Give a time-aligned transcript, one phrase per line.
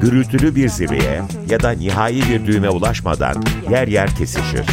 [0.00, 4.66] gürültülü bir zirveye ya da nihai bir düğüme ulaşmadan yer yer kesişir.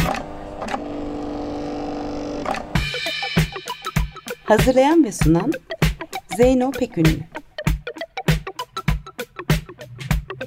[4.44, 5.52] Hazırlayan ve sunan
[6.36, 7.20] Zeyno Pekünlü.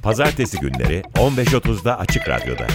[0.02, 2.67] Pazartesi günleri 15.30'da Açık Radyo'da.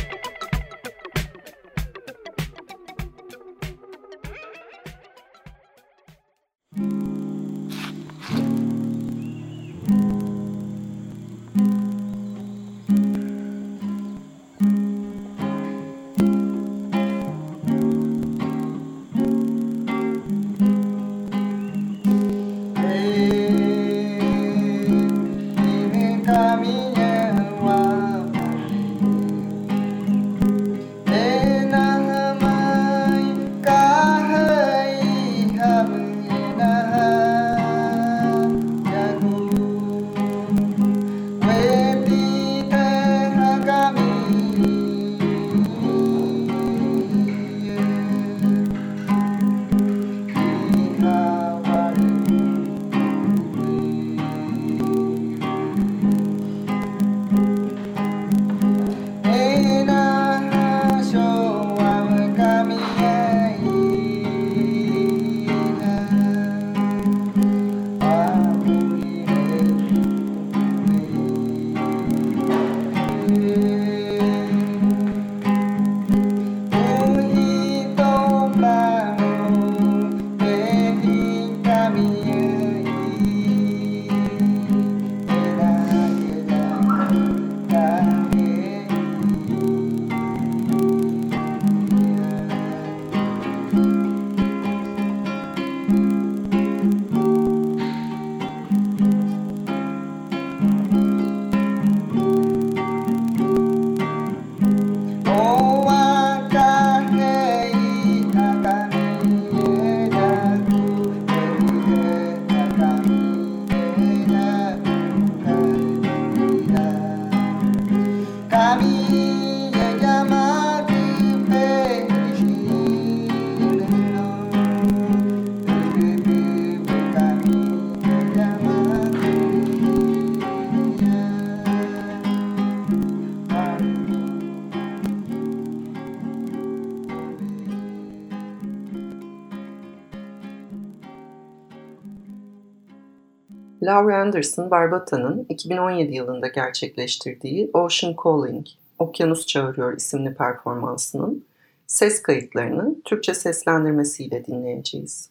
[143.92, 148.66] Laura Anderson Barbata'nın 2017 yılında gerçekleştirdiği Ocean Calling,
[148.98, 151.44] Okyanus Çağırıyor isimli performansının
[151.86, 155.30] ses kayıtlarını Türkçe seslendirmesiyle dinleyeceğiz.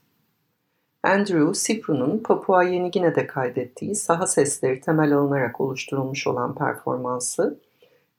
[1.04, 7.60] Andrew Sipru'nun Papua Yeni Gine'de kaydettiği saha sesleri temel alınarak oluşturulmuş olan performansı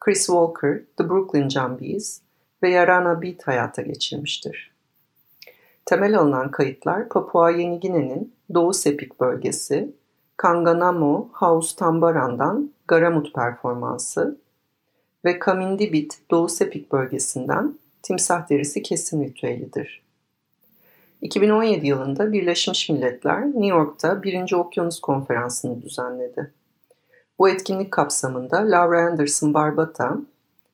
[0.00, 2.20] Chris Walker, The Brooklyn Jumbies
[2.62, 4.72] ve Yarana Beat hayata geçirmiştir.
[5.84, 10.01] Temel alınan kayıtlar Papua Yeni Gine'nin Doğu Sepik bölgesi
[10.42, 14.38] Kanganamo House Tambaran'dan Garamut performansı
[15.24, 20.02] ve Kamindibit Doğu Sepik bölgesinden Timsah Derisi Kesim Ritüelidir.
[21.20, 24.52] 2017 yılında Birleşmiş Milletler New York'ta 1.
[24.52, 26.52] Okyanus Konferansı'nı düzenledi.
[27.38, 30.16] Bu etkinlik kapsamında Laura Anderson Barbata,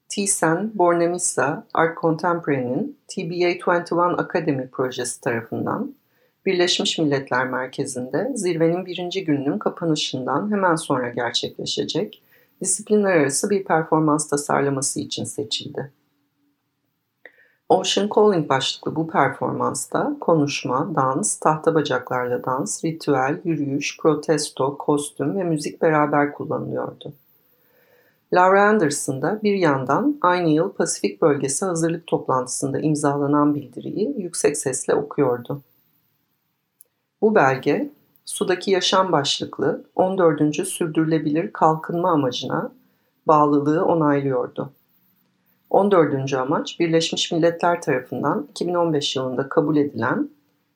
[0.09, 5.95] Thyssen Bornemisza Art Contemporary'nin TBA 21 Academy projesi tarafından
[6.49, 12.23] Birleşmiş Milletler Merkezi'nde zirvenin birinci gününün kapanışından hemen sonra gerçekleşecek
[12.61, 15.93] disiplinler arası bir performans tasarlaması için seçildi.
[17.69, 25.45] Ocean Calling başlıklı bu performansta konuşma, dans, tahta bacaklarla dans, ritüel, yürüyüş, protesto, kostüm ve
[25.45, 27.13] müzik beraber kullanılıyordu.
[28.33, 34.95] Laura Anderson da bir yandan aynı yıl Pasifik Bölgesi hazırlık toplantısında imzalanan bildiriyi yüksek sesle
[34.95, 35.63] okuyordu.
[37.23, 37.91] Bu belge,
[38.25, 40.69] sudaki yaşam başlıklı 14.
[40.69, 42.73] sürdürülebilir kalkınma amacına
[43.27, 44.73] bağlılığı onaylıyordu.
[45.71, 46.35] 14.
[46.35, 50.31] amaç Birleşmiş Milletler tarafından 2015 yılında kabul edilen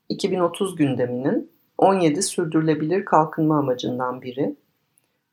[0.09, 4.57] 2030 gündeminin 17 sürdürülebilir kalkınma amacından biri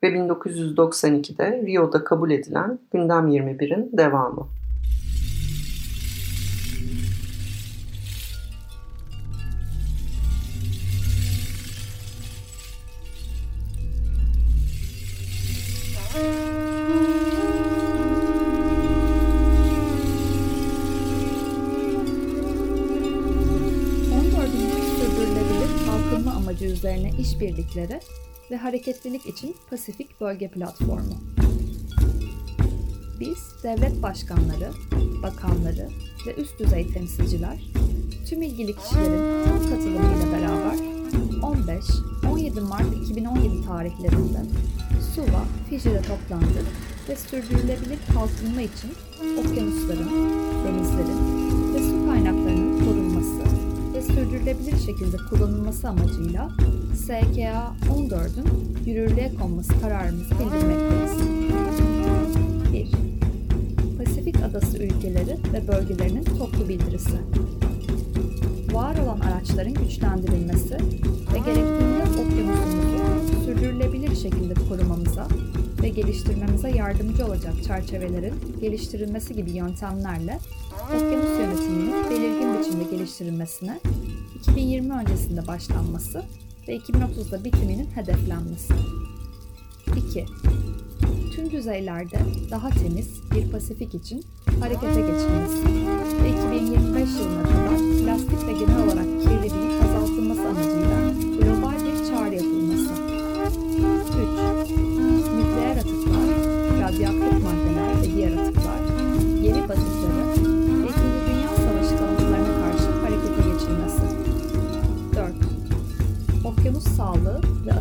[0.04, 4.48] ve 1992'de Rio'da kabul edilen Gündem 21'in devamı.
[27.20, 28.00] İşbirlikleri
[28.52, 31.16] ve hareketlilik için Pasifik Bölge Platformu.
[33.20, 34.72] Biz, devlet başkanları,
[35.24, 35.90] bakanları
[36.28, 37.58] ve üst düzey temsilciler,
[38.30, 40.78] tüm ilgili kişilerin tam katılımıyla beraber
[42.24, 44.40] 15-17 Mart 2017 tarihlerinde
[45.16, 46.66] Suva, Fiji'de toplandık
[47.10, 48.92] ve sürdürülebilir kalkınma için
[49.40, 50.10] okyanusların,
[50.66, 51.20] denizlerin
[51.74, 53.09] ve su kaynaklarının korunması
[54.16, 56.50] sürdürülebilir şekilde kullanılması amacıyla
[56.96, 58.48] SKA 14'ün
[58.86, 61.12] yürürlüğe konması kararımızı bildirmekteyiz.
[62.74, 62.92] 1.
[63.98, 67.18] Pasifik Adası ülkeleri ve bölgelerinin toplu bildirisi.
[68.74, 70.78] Var olan araçların güçlendirilmesi
[71.34, 75.28] ve gerektiğinde okyanusumuzu sürdürülebilir şekilde korumamıza
[75.82, 80.40] ve geliştirmemize yardımcı olacak çerçevelerin geliştirilmesi gibi yöntemlerle
[80.96, 83.80] okyanus yönetiminin belirgin biçimde geliştirilmesine
[84.40, 86.24] 2020 öncesinde başlanması
[86.68, 88.74] ve 2030'da bitiminin hedeflenmesi.
[89.96, 90.26] 2.
[91.36, 92.20] Tüm düzeylerde
[92.52, 94.26] daha temiz bir Pasifik için
[94.60, 95.66] harekete geçilmesi
[96.24, 100.79] ve 2025 yılına kadar plastik ve genel olarak kirliliğin azaltılması amacıyla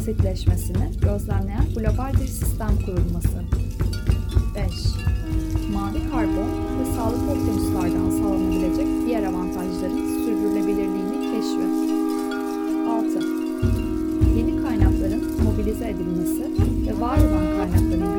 [0.08, 3.38] sağlığı ve asitleşmesini gözlemleyen global bir sistem kurulması.
[4.54, 4.64] 5.
[5.72, 6.50] Mavi karbon
[6.80, 11.64] ve sağlıklı okyanuslardan sağlanabilecek diğer avantajların sürdürülebilirliğini keşfi.
[12.90, 13.18] 6.
[14.36, 16.42] Yeni kaynakların mobilize edilmesi
[16.86, 18.17] ve var olan kaynakların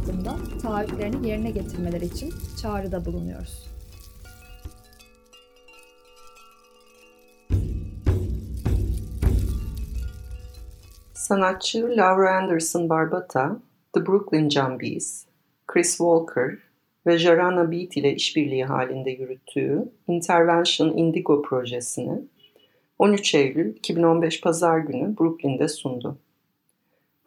[0.00, 3.66] altında taahhütlerini yerine getirmeleri için çağrıda bulunuyoruz.
[11.14, 13.60] Sanatçı Laura Anderson Barbata,
[13.92, 15.26] The Brooklyn Jumbies,
[15.66, 16.58] Chris Walker
[17.06, 22.20] ve Jarana Beat ile işbirliği halinde yürüttüğü Intervention Indigo projesini
[22.98, 26.18] 13 Eylül 2015 Pazar günü Brooklyn'de sundu.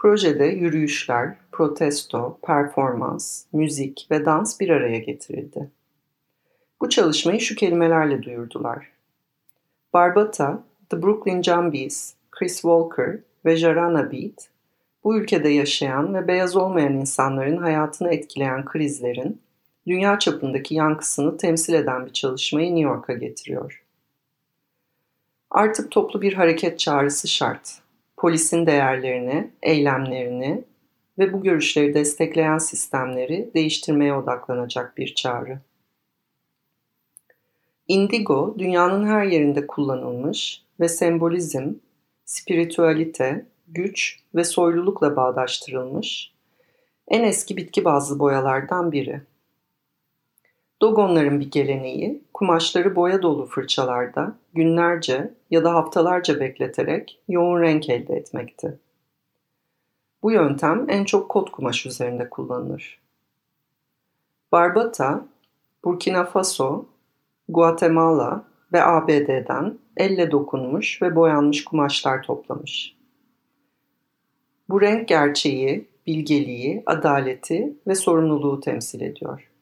[0.04, 5.70] Projede yürüyüşler, protesto, performans, müzik ve dans bir araya getirildi.
[6.82, 8.90] Bu çalışmayı şu kelimelerle duyurdular.
[9.94, 14.50] Barbata, The Brooklyn Jumbies, Chris Walker ve Jarana Beat,
[15.04, 19.42] bu ülkede yaşayan ve beyaz olmayan insanların hayatını etkileyen krizlerin
[19.88, 23.84] dünya çapındaki yankısını temsil eden bir çalışmayı New York'a getiriyor.
[25.52, 27.83] Artık toplu bir hareket çağrısı şart.
[28.24, 30.64] Polisin değerlerini, eylemlerini
[31.20, 35.60] ve bu görüşleri destekleyen sistemleri değiştirmeye odaklanacak bir çağrı.
[37.88, 41.74] Indigo, dünyanın her yerinde kullanılmış ve sembolizm,
[42.26, 46.32] spiritüalite, güç ve soylulukla bağdaştırılmış
[47.08, 49.22] en eski bitki bazlı boyalardan biri.
[50.82, 58.16] Dogonların bir geleneği, kumaşları boya dolu fırçalarda günlerce ya da haftalarca bekleterek yoğun renk elde
[58.16, 58.80] etmekti.
[60.24, 63.00] Bu yöntem en çok kot kumaş üzerinde kullanılır.
[64.52, 65.26] Barbata,
[65.84, 66.86] Burkina Faso,
[67.50, 72.96] Guatemala ve ABD'den elle dokunmuş ve boyanmış kumaşlar toplamış.
[74.70, 79.53] Bu renk gerçeği, bilgeliği, adaleti ve sorumluluğu temsil ediyor.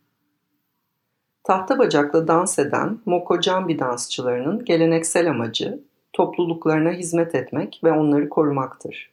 [1.43, 5.79] Tahta bacakla dans eden Moko Jambi dansçılarının geleneksel amacı
[6.13, 9.12] topluluklarına hizmet etmek ve onları korumaktır.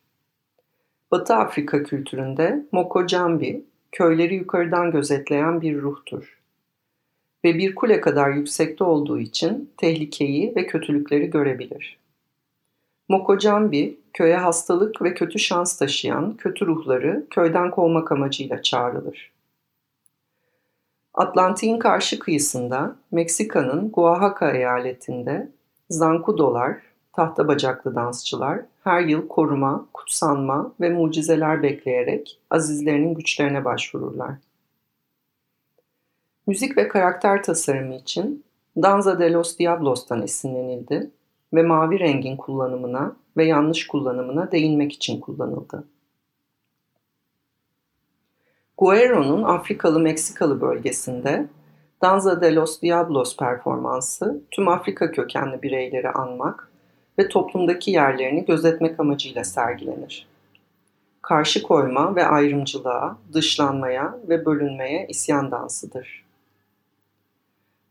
[1.11, 6.39] Batı Afrika kültüründe Moko Jambi, köyleri yukarıdan gözetleyen bir ruhtur.
[7.45, 11.99] ve bir kule kadar yüksekte olduğu için tehlikeyi ve kötülükleri görebilir.
[13.09, 19.33] Mokocambi, köye hastalık ve kötü şans taşıyan kötü ruhları köyden kovmak amacıyla çağrılır.
[21.19, 25.49] Atlantik'in karşı kıyısında Meksika'nın Oaxaca eyaletinde
[25.91, 26.77] Zancudolar,
[27.13, 34.35] tahta bacaklı dansçılar her yıl koruma, kutsanma ve mucizeler bekleyerek azizlerinin güçlerine başvururlar.
[36.47, 38.45] Müzik ve karakter tasarımı için
[38.83, 41.11] Danza de los Diablos'tan esinlenildi
[41.55, 45.85] ve mavi rengin kullanımına ve yanlış kullanımına değinmek için kullanıldı.
[48.79, 51.47] Guerro'nun Afrikalı Meksikalı bölgesinde
[52.03, 56.71] Danza de los Diablos performansı tüm Afrika kökenli bireyleri anmak
[57.19, 60.27] ve toplumdaki yerlerini gözetmek amacıyla sergilenir.
[61.23, 66.25] Karşı koyma ve ayrımcılığa, dışlanmaya ve bölünmeye isyan dansıdır.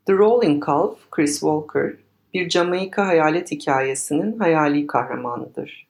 [0.05, 1.93] The Rolling Calf, Chris Walker,
[2.33, 5.86] bir Jamaika hayalet hikayesinin hayali kahramanıdır.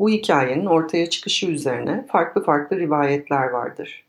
[0.00, 4.04] Bu hikayenin ortaya çıkışı üzerine farklı farklı rivayetler vardır.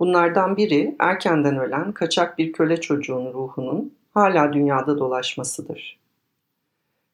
[0.00, 5.98] Bunlardan biri erkenden ölen kaçak bir köle çocuğun ruhunun hala dünyada dolaşmasıdır.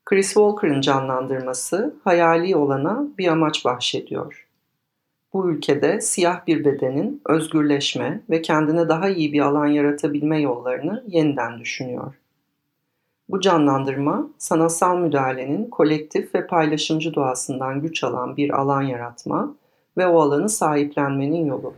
[0.05, 4.49] Chris Walker'ın canlandırması hayali olana bir amaç bahşediyor.
[5.33, 11.61] Bu ülkede siyah bir bedenin özgürleşme ve kendine daha iyi bir alan yaratabilme yollarını yeniden
[11.61, 12.15] düşünüyor.
[13.29, 19.55] Bu canlandırma, sanatsal müdahalenin kolektif ve paylaşımcı doğasından güç alan bir alan yaratma
[19.97, 21.75] ve o alanı sahiplenmenin yolu.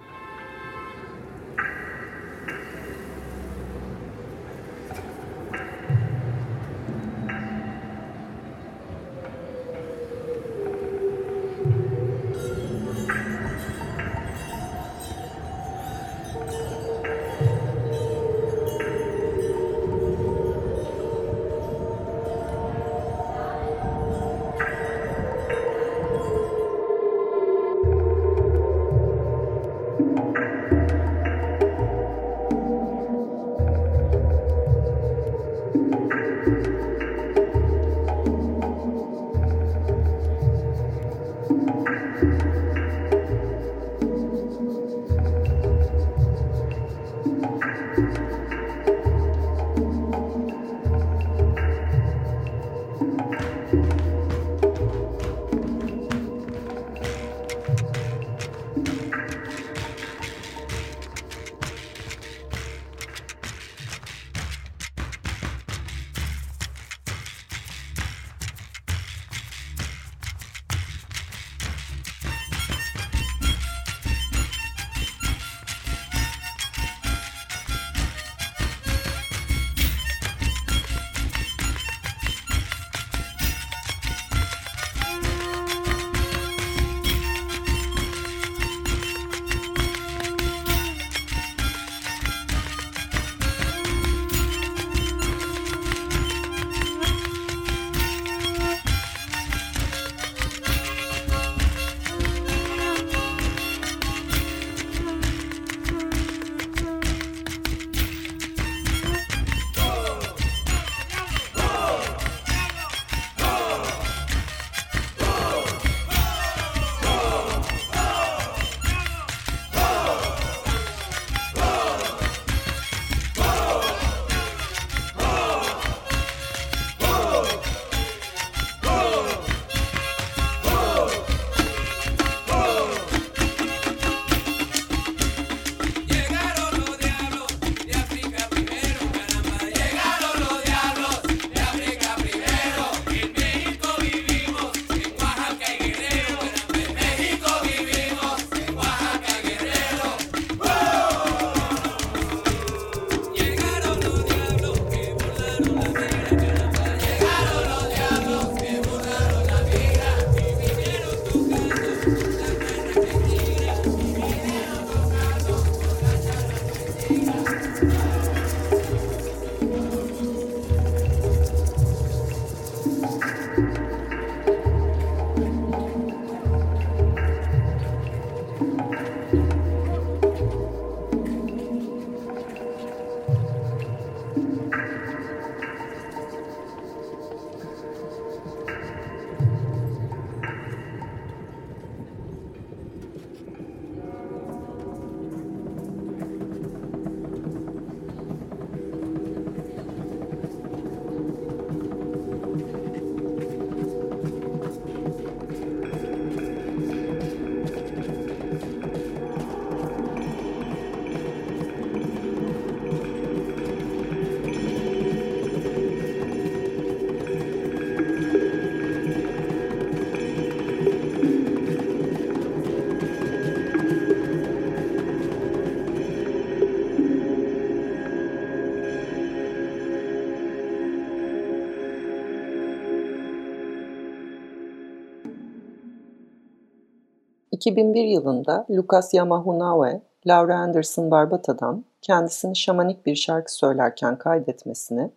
[237.61, 245.11] 2001 yılında Lucas Yamahunawe, Laura Anderson Barbata'dan kendisini şamanik bir şarkı söylerken kaydetmesini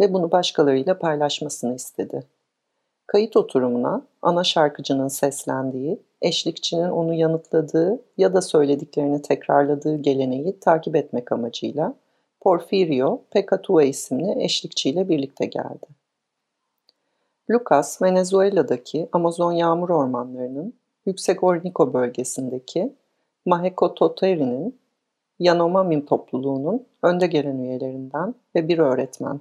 [0.00, 2.22] ve bunu başkalarıyla paylaşmasını istedi.
[3.06, 11.32] Kayıt oturumuna ana şarkıcının seslendiği, eşlikçinin onu yanıtladığı ya da söylediklerini tekrarladığı geleneği takip etmek
[11.32, 11.94] amacıyla
[12.40, 15.86] Porfirio Pecatue isimli eşlikçiyle birlikte geldi.
[17.50, 20.74] Lucas, Venezuela'daki Amazon yağmur ormanlarının
[21.08, 22.92] Yüksek Ornico bölgesindeki
[23.46, 24.78] Mahekototeri'nin
[25.38, 29.40] Yanomami topluluğunun önde gelen üyelerinden ve bir öğretmen.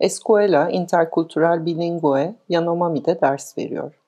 [0.00, 4.00] Escuela Intercultural Bilingue Yanomami'de ders veriyor.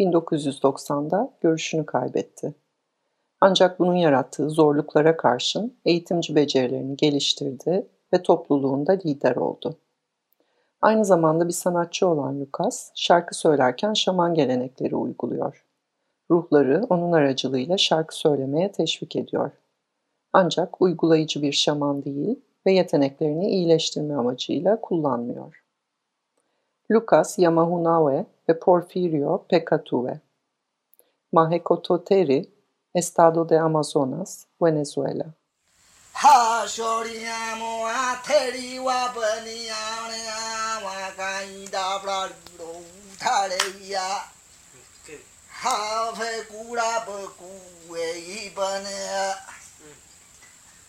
[0.00, 2.54] 1990'da görüşünü kaybetti.
[3.40, 9.76] Ancak bunun yarattığı zorluklara karşın eğitimci becerilerini geliştirdi ve topluluğunda lider oldu.
[10.82, 15.64] Aynı zamanda bir sanatçı olan Lucas, şarkı söylerken şaman gelenekleri uyguluyor.
[16.30, 19.50] Ruhları onun aracılığıyla şarkı söylemeye teşvik ediyor.
[20.32, 25.64] Ancak uygulayıcı bir şaman değil ve yeteneklerini iyileştirme amacıyla kullanmıyor.
[26.90, 30.20] Lucas Yamahunawe ve Porfirio Pecatue
[31.32, 32.50] Mahekototeri,
[32.94, 35.24] Estado de Amazonas, Venezuela
[36.12, 36.66] Ha
[41.18, 42.72] पाई दाबड़ा लो
[43.12, 44.08] उठाड़ैया
[45.62, 46.18] हाफ
[46.50, 48.12] कूड़ा बकुए
[48.58, 48.84] बन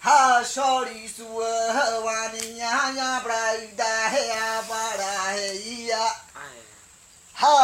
[0.01, 5.53] हा सॉरी सुवानिया या बड़ाई दाया बड़ा है
[5.87, 6.05] या
[7.35, 7.55] हा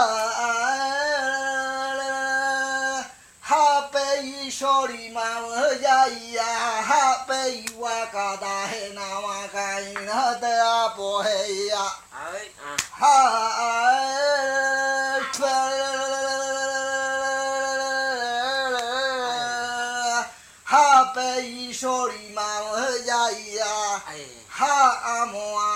[4.56, 5.28] shori ma
[5.84, 6.52] ya ya
[6.88, 9.68] ha pe wa ka da he na wa ka
[10.08, 11.86] na da po he ya
[12.96, 13.18] ha
[20.64, 21.30] ha pe
[21.74, 22.48] shori ma
[23.04, 23.24] ya
[23.60, 23.76] ya
[24.48, 24.76] ha
[25.20, 25.75] amo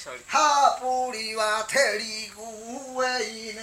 [0.00, 2.40] 하뿌리와 테리구
[2.96, 3.60] 웨이는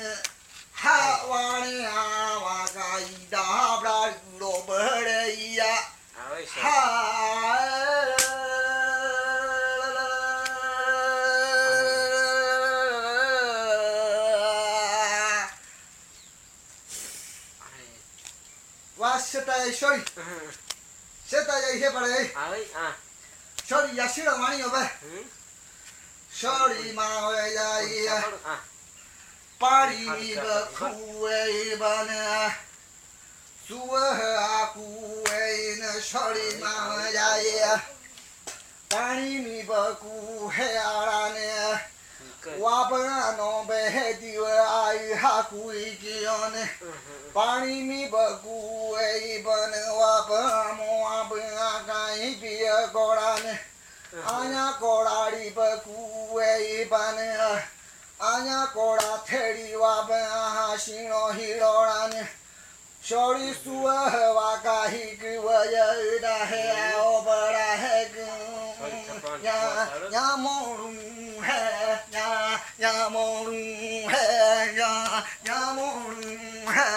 [0.77, 3.41] 하와니 하와가이다
[3.81, 5.65] 브라이로 버레이야
[6.61, 7.97] 하
[18.97, 20.01] वास्यताय सॉरी
[21.29, 22.91] सेता जाई हे पड़े हां हां
[23.69, 24.83] सॉरी यासिरा वाणी हो बे
[26.41, 28.07] शरी मावे जाई।
[29.61, 32.09] पारी बखुए बन।
[33.67, 37.77] सुह आकुए न शरी मावे जाई।
[38.93, 39.37] पानी
[40.53, 41.73] है। आराने
[42.57, 46.65] वापनो बहे दिव आई हाकुई कियोन।
[47.35, 49.73] पानी मी बकुए बन।
[54.79, 57.17] કોડાડી પર કુવે બન
[58.19, 62.27] આયા કોડા થેડી વાબન આહા શીણો હીરોડા ને
[63.03, 65.85] શોરી સુવા હવા કાહી કવય
[66.21, 66.61] ડા હે
[66.95, 70.97] ઓ બડા હે ગું યા યા મોરું
[71.47, 71.59] હે
[72.11, 73.61] યા યા મોરું
[74.09, 74.23] હે
[74.77, 76.39] યા યા મોરું
[76.75, 76.87] હે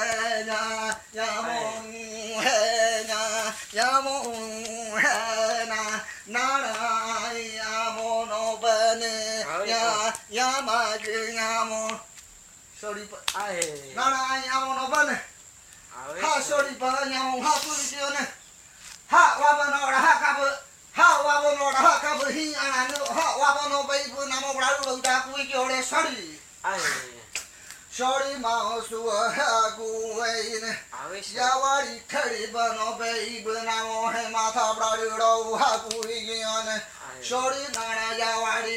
[0.46, 1.92] યા યા મોરું
[2.40, 2.57] હે
[3.09, 5.14] યા યા મોરું હે
[5.66, 6.69] ના ના
[10.31, 12.01] Yamagingamo
[12.81, 15.19] Soripa Ae Nana Ayamo no bane.
[16.23, 18.23] Ha sorry Soripa Ayamo Ha Purisione
[19.11, 20.47] Ha Wabanora Ha Kabu.
[20.95, 22.25] Ha Wabanora Ha Kabu.
[22.31, 26.79] Hi Ananu Ha Wabano Baibu Namo Ralu Da Kuikiore Sori Ae
[27.90, 30.73] Sori Mao Suwa Ha Guweine
[31.35, 36.83] Yawari Karibano Baibu Namo He Mata Bralu Ha Kuikione
[37.21, 38.69] Sori Nana Yawari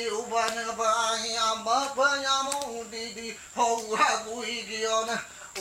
[1.98, 5.12] ဖညာမုံတီတီဟောဟာကူဤကယောန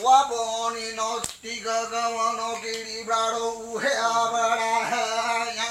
[0.03, 4.93] ဝါဘောနီနောတိကကဝနောကိရိဘရာရောဥဟေအဘရာဟ
[5.59, 5.62] ယ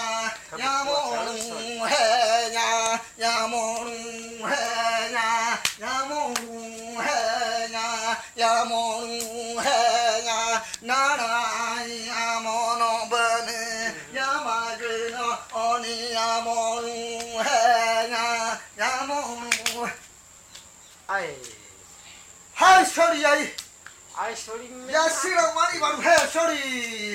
[21.13, 21.33] आए।
[22.57, 23.47] Hi sorry I.
[24.19, 27.13] आई सॉरी या सीड़ा वाणी बार है सॉरी।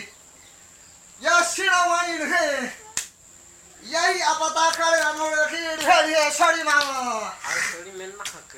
[1.21, 2.51] या सीड़ा वाणी है।
[3.83, 8.53] यही अपता करे अनोड़ की है ये सॉरी मामा आई सॉरी मैं ना हक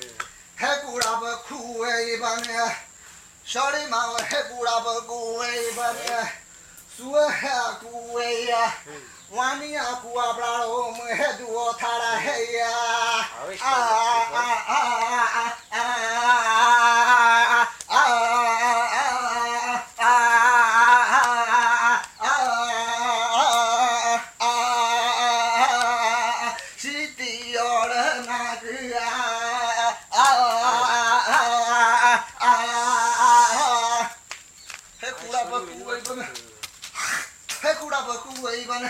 [0.59, 2.67] है कूड़ा बखुए बने।
[3.53, 6.23] सॉरी मामा है कूड़ा बखुए बने।
[6.97, 8.33] सुअ है कुए
[9.29, 12.69] वानी आकुआ ब्राड़ो मुहे दुओ थारा है या
[13.61, 15.89] आ आ आ आ
[35.01, 36.19] Hey, cool up, cool, even.
[37.61, 38.89] Hey, cool up, cool, even.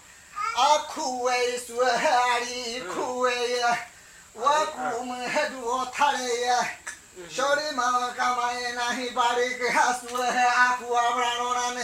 [0.55, 3.87] 啊，苦为说的苦为呀，
[4.33, 6.67] 我苦们还多他的呀。
[7.11, 11.83] शौरी मामा का माये नाही बारी के हसुल है आकु आवरानो नाने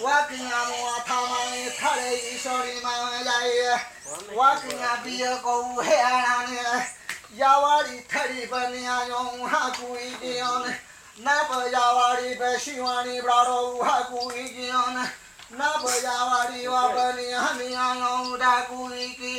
[0.00, 3.76] वाकिया मुआ था माये थारे ही शौरी मामा जाये
[4.32, 6.56] वाकिया बिया को है आने
[7.36, 10.72] यावारी थरी बनिया यों हाकु इगियों ने
[11.20, 15.04] नब यावारी बेशिवानी ब्रारो हाकु इगियों ने
[15.52, 16.82] नबजावारीमा
[17.36, 19.32] हामी आउँदा कुकी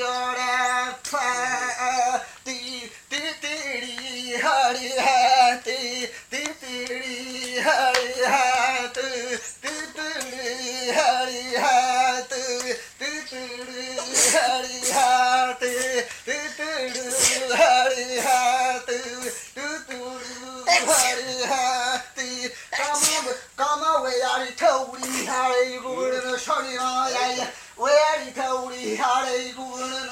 [22.43, 30.09] 아이 까마 까마 외야리 터우리 하래 이구는 소리나야야 외야리 터우리 하래 이구는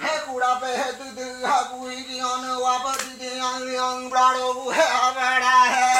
[0.00, 5.90] 해구라 배드드 하고 이리는 와버디디 양양 브라로 해바라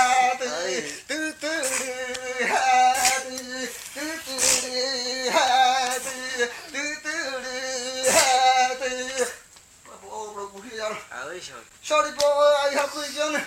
[11.90, 13.44] 쇼리 보이 하고 이제는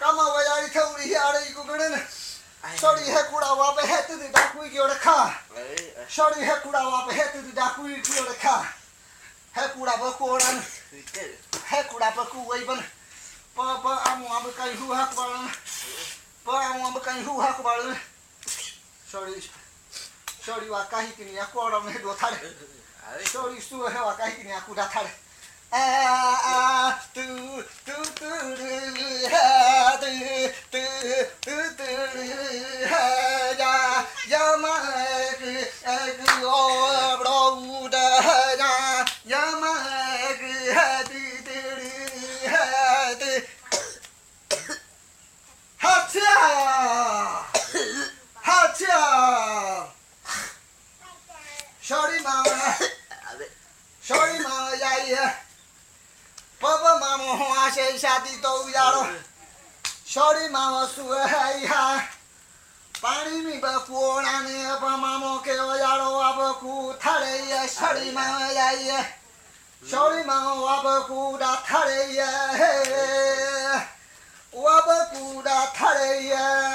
[0.00, 1.94] कामा वजारी थोड़ी ही आड़े को गणन
[2.80, 5.16] सॉरी है कुड़ा वाप है तो तेरे डाकू की ओर रखा।
[6.16, 8.56] सॉरी है कुड़ा वाप है तो तेरे डाकू की ओर रखा।
[9.56, 10.62] है कुड़ा बकू ओरन
[11.66, 12.80] है कुड़ा बकू वही बन।
[13.56, 15.48] प प आम आम कहीं हुआ कुबालन
[16.46, 17.94] प आम आम कहीं हुआ कुबालन
[19.12, 19.40] सॉरी
[20.46, 22.36] सॉरी वाकाही किन्हीं आकू ओरन है दो थारे।
[23.32, 25.12] सॉरी स्तू है वाकाही किन्हीं आकू डाथारे
[51.90, 52.76] Shorty mama.
[54.00, 55.49] Shorty mama, yeah, yeah.
[56.60, 59.02] Papa mama hoa shay shati to yaro.
[60.04, 62.06] Shorty mama suhe ha.
[63.00, 68.10] Pani mi ba kuona ne pa mama ke o yaro aba ku thare ye shorty
[68.12, 69.00] mama ya ye.
[69.88, 72.30] Shorty mama aba ku da thare ye.
[74.52, 76.69] Aba ku da thare ye.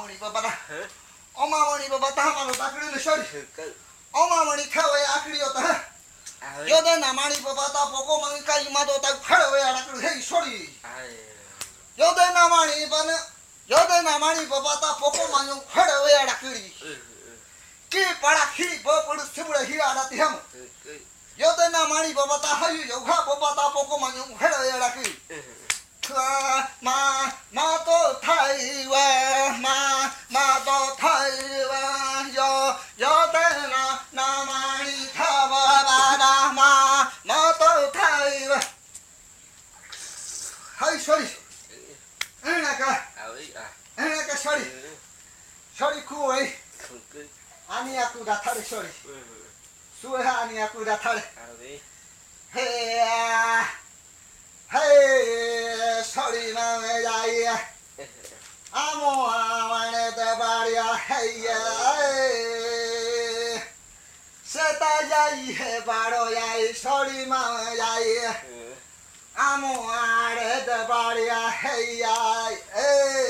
[0.00, 0.52] mamoni babata.
[1.36, 3.24] O mamoni babata hamaro takri le shori.
[4.14, 5.84] O mamoni khawe akri ota.
[6.66, 10.70] Yoda namani babata poko mangi kai mado tak khawe akri hei shori.
[11.98, 13.16] Yoda namani bana
[13.68, 16.72] yoda namani babata poko mangi khawe akri.
[17.90, 20.38] Ki para hi bapur sibura hi adati ham.
[21.36, 25.16] Yoda namani babata hayu yoga babata poko mangi khawe akri.
[26.10, 26.92] ま
[27.52, 30.70] まと台はままと
[31.00, 31.06] 台
[31.68, 32.38] はよ
[32.98, 33.38] よて
[33.70, 34.54] な名前
[35.14, 36.60] たわばらま
[37.24, 38.60] まと台は
[40.76, 41.28] はい処理
[42.44, 43.06] えなか
[43.98, 44.64] えなか処理
[45.78, 46.48] 処理食おい
[47.68, 49.06] 兄役だたれ処理す
[50.06, 51.22] え兄役だたれへ
[52.56, 53.89] え
[54.70, 57.58] Hey, sorry, man, yeah, yeah.
[58.72, 62.70] I'm on the barrier, hey, yeah.
[64.44, 64.94] Set a
[65.44, 68.36] yay, baro, yay, sorry, man, yeah, yeah.
[69.36, 73.20] I'm on the barrier, hey, yeah, yeah.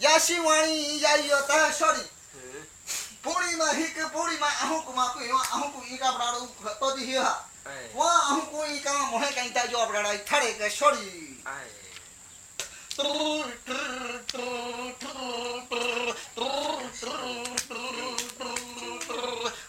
[0.00, 2.17] Yasi wani wanted, yeah, you're that, shori.
[3.58, 6.46] Hik puri ma ahu ku ma kui wa ahu ku ika bra ro
[6.80, 7.34] to di hi ha.
[7.94, 11.34] Wa ahu ku ika ma mohe kai ta jo bra rai thare ke sorry.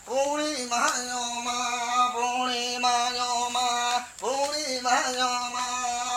[0.05, 1.57] Puri ma yo ma,
[2.13, 3.65] puri ma yo ma,
[4.21, 5.65] puri ma yo ma,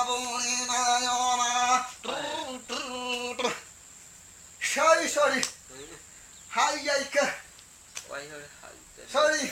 [0.09, 1.43] puri ma yo ma.
[8.13, 9.47] Sorry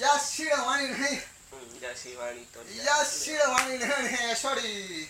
[0.00, 1.16] यशिरवाणी नहीं
[2.86, 5.06] यशिरवाणी नहीं है सॉरी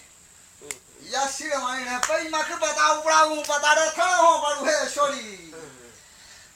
[1.14, 5.25] यशिरवाणी नहीं पई मख बता उपड़ा हूँ बता रे थण हो पड़ू है सॉरी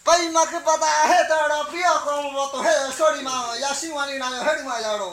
[0.07, 4.65] पई मख बता है तड़ा प्रिय को वो तो है सॉरी माँ यशिवाणी ना हेड
[4.67, 5.11] मा जाड़ो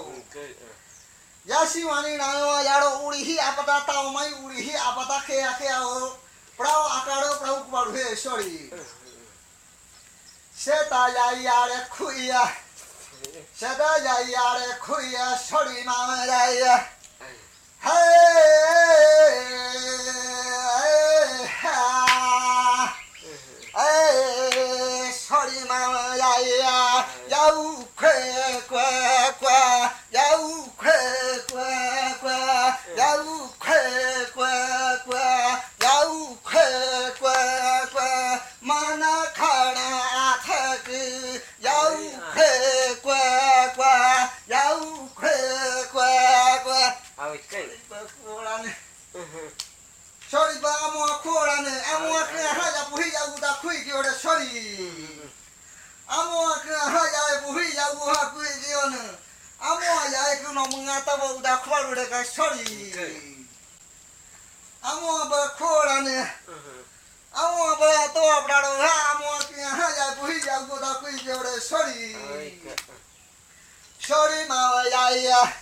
[1.48, 2.28] यशिवाणी ना
[2.64, 6.08] जाड़ो उड़ी ही आपता ताऊ मई उड़ी ही आपता खे आखे आओ
[6.60, 8.58] पड़ाओ आकाड़ो प्रभु पड़ू है sorry
[10.60, 12.54] 세다야야레 쿠이야
[13.56, 16.86] 세다야야레 쿠이야 소리 마음라야
[23.72, 28.76] 헤이 소리 마음라야 야우쾌쾌쾌
[30.14, 31.56] 야우쾌쾌쾌
[32.98, 33.50] 야우
[49.14, 53.92] sorry ba amo khora ne amo akne ha ja puhi ja gu da khui ki
[53.92, 55.18] ore sorry
[56.08, 58.94] amo akne ha ja puhi ja gu ha khui ji on
[59.62, 59.82] amo
[60.14, 62.94] ja ek no munga ta ba u da khwar ore ka sorry
[64.84, 66.32] amo ba khora ne
[67.34, 71.32] amo ba to abdaro ha amo akne ha ja puhi ja gu da khui ki
[71.32, 72.16] ore sorry
[74.00, 75.54] sorry ma ya ya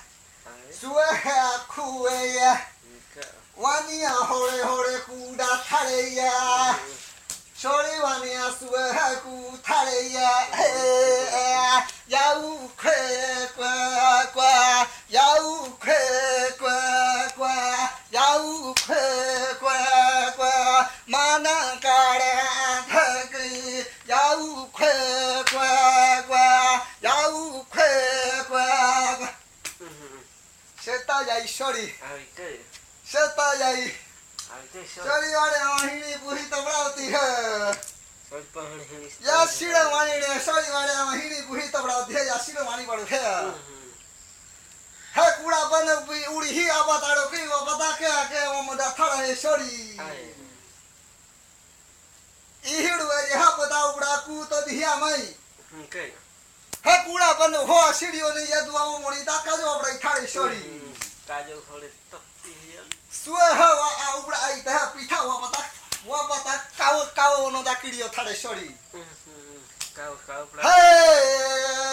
[0.82, 2.76] suwe ha khuwe ya
[3.60, 6.78] 我尼，好嘞好嘞，姑达塔嘞呀！
[7.56, 10.48] 小丽娃尼啊，苏啊哈姑塔嘞呀！
[10.52, 12.94] 嘿，幺五块
[13.56, 13.68] 乖
[14.32, 15.92] 乖，幺五块
[16.60, 16.70] 乖
[17.36, 18.96] 乖，幺五块
[19.60, 22.40] 乖乖，马南格嘞
[22.88, 23.00] 他
[23.32, 23.40] 个
[24.06, 24.88] 幺五块
[25.52, 27.84] 乖乖，幺五块
[28.48, 28.64] 乖
[29.18, 29.34] 乖。
[29.80, 30.20] 嗯哼，
[30.80, 31.92] 小大姐的。
[32.04, 32.62] 哎，对。
[33.08, 33.92] શતાયાઈ
[34.88, 37.26] શનિવારે વાહિણી પૂરી તબડાવતી હે.
[39.22, 42.24] યાસીડે વાણીને શનિવારે વાહિણી પૂરી તબડાવતી હે.
[42.26, 43.22] યાસીડે વાણી પડે હે.
[45.14, 45.94] હે કુડા બને
[46.30, 50.00] ઉડી હી આબા તાડો કઈ બધા કે કે ઓમ દાથાડા હે સોરી
[52.64, 55.28] ઈહડુ એ હા બધા ઉડા કુ તો દિયા મઈ
[55.90, 56.04] કે
[56.86, 60.94] હે કુડા બને હો સીડીઓ ને યદવાઓ મોણી તાકા જો આપણે થાળી શરી
[61.28, 62.20] કાજો ખોળે તો
[63.12, 65.64] suaha wa aura itaha pitha wa pata
[66.08, 68.72] wa pata kau kau no dakiri yo thare shori
[69.96, 71.88] kau kau hey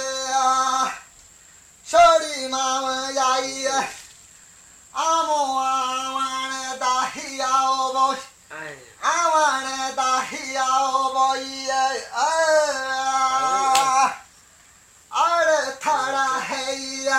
[1.87, 3.67] shori mama yai
[4.95, 8.19] amo awane dahiya o boy
[9.03, 11.45] awane dahiya o boy
[15.15, 17.19] are thara heya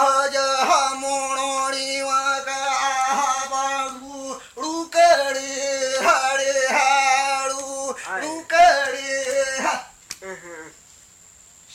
[0.00, 0.36] अज
[0.70, 2.00] हमोणी
[3.50, 5.50] वागू रुकड़े
[6.06, 7.90] हड़े हाड़ू
[8.24, 9.14] रुकड़े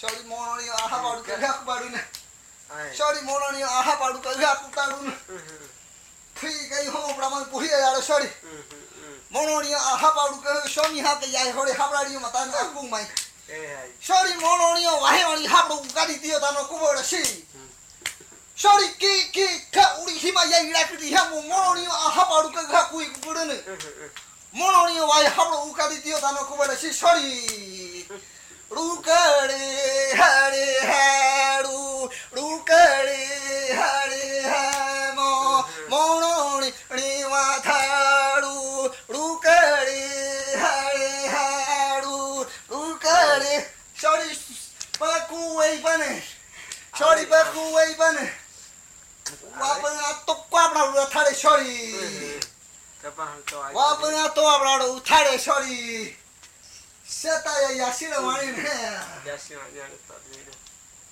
[0.02, 2.02] सॉरी मोणी आहा पाडू कभी आप पाडू ना
[2.98, 5.14] सॉरी मोणी आहा पाडू कभी आप पाडू ना
[6.42, 8.28] ठीक है हो प्रमाण पुही यार सॉरी
[9.34, 13.06] मोणी आहा पाडू कभी सोनी हाँ के यार होड़े हाबड़ाड़ी मतान अकुमाई
[14.02, 17.20] Sorry, mono niyo, wahe wani hablo kukadi tiyo tano kubo da shi.
[18.62, 23.80] 셔리 끼끼가 우리 히마야 이라크디 향무 모노니와 하바루가 갖고 있고 부르는
[24.52, 28.08] 모노니와 와이 하브로 우카리 뛰어다는 코바라시 셔리
[28.70, 44.40] 루카리 하리 하루 루카리 하리 하모 모노니 니와 타루 루카리 하리 하루 루카리 셔리
[45.00, 46.22] 바쿠웨이 바네
[46.96, 48.41] 셔리 바쿠웨이 바네
[49.60, 52.40] વાપણા તો આપણા અથાડે છોડી
[53.74, 56.18] વાપણા તો આપણા ઉઠાડે છોડી
[57.06, 58.70] સેતા યાસીને વાણી ને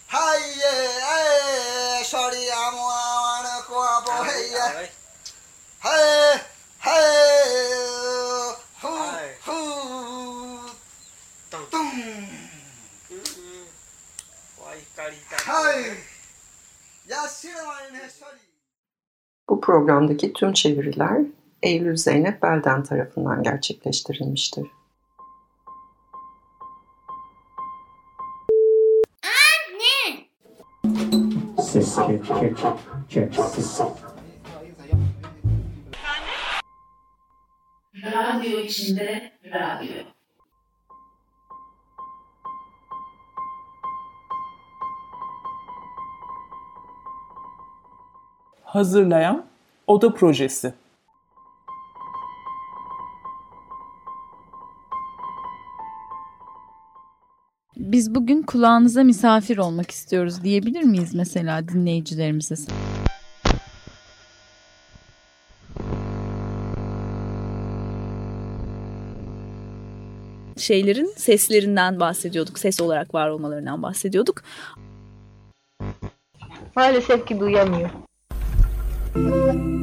[0.10, 0.72] હાય
[1.14, 4.88] એ છોડી આમો આણ કો આબો હૈયા
[5.82, 6.40] હાય
[6.82, 7.26] હાય
[8.78, 8.94] હુ
[9.46, 9.58] હુ
[11.52, 11.92] તું તું
[14.58, 15.96] વાઈ કાળી હાય
[19.50, 21.22] Bu programdaki tüm çeviriler
[21.64, 24.68] Eylül Zeynep Belden tarafından gerçekleştirilmiştir.
[31.62, 33.82] Ses çek çek çek ses.
[37.96, 40.19] Radyo içinde radyo.
[48.70, 49.46] Hazırlayan
[49.88, 50.74] Oda Projesi
[57.78, 62.56] Biz bugün kulağınıza misafir olmak istiyoruz diyebilir miyiz mesela dinleyicilerimize?
[70.58, 72.60] şeylerin seslerinden bahsediyorduk.
[72.60, 74.44] Ses olarak var olmalarından bahsediyorduk.
[76.76, 77.90] Maalesef ki duyamıyor.
[79.16, 79.79] A,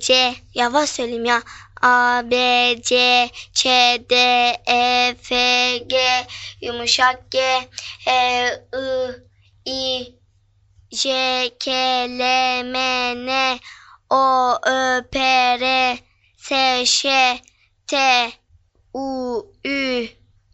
[0.00, 0.34] C.
[0.54, 1.42] Yavaş söyleyeyim ya.
[1.82, 2.34] A, B,
[2.82, 3.64] C, Ç,
[4.10, 4.14] D,
[4.66, 5.34] E, F,
[5.78, 5.96] G,
[6.60, 7.38] yumuşak G,
[8.06, 8.46] E,
[9.66, 10.14] I, I,
[10.90, 11.70] J, K,
[12.08, 12.20] L,
[12.62, 12.78] M,
[13.26, 13.58] N,
[14.10, 15.18] O, Ö, P,
[15.60, 15.98] R,
[16.36, 17.38] S, Ş,
[17.86, 17.96] T,
[18.94, 20.08] U, Ü,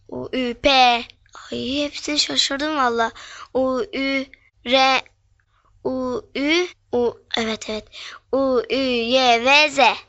[0.08, 0.70] U, Ü, P.
[1.52, 3.12] Ay hepsini şaşırdım valla.
[3.54, 4.26] U, Ü,
[4.66, 5.02] R,
[5.84, 7.84] U, Ü, U, evet evet.
[8.32, 10.07] U, Ü, Y ve Z.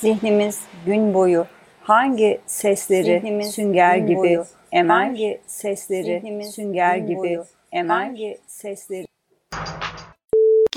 [0.00, 1.46] Zihnimiz gün boyu
[1.82, 4.94] hangi sesleri Zihnimiz sünger gün gibi boyu emer?
[4.94, 7.94] hangi sesleri Zihnimiz sünger gün gibi boyu emer?
[7.94, 9.06] hangi sesleri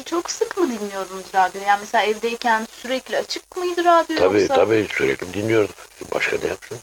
[0.05, 1.61] Çok sık mı dinliyordunuz radyo?
[1.67, 4.55] Yani mesela evdeyken sürekli açık mıydı radyo Tabii yoksa?
[4.55, 5.75] tabii sürekli dinliyorduk.
[6.13, 6.77] Başka ne yapsın?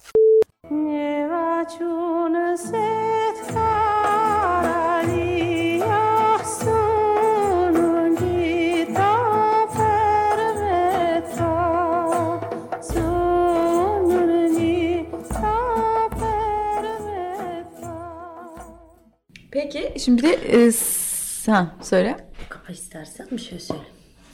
[19.51, 22.17] Peki şimdi de e, sen söyle.
[22.49, 23.83] Kapa istersen bir şey söyle.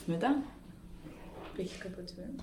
[0.07, 0.45] Neden?
[1.57, 2.35] Peki kapatıyorum.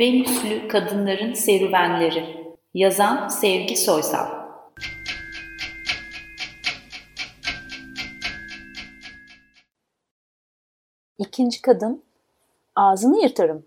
[0.00, 4.26] Venüslü Kadınların Serüvenleri Yazan Sevgi Soysal
[11.18, 12.02] İkinci kadın
[12.76, 13.66] ağzını yırtarım.